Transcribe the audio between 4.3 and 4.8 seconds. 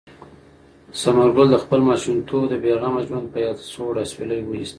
وایست.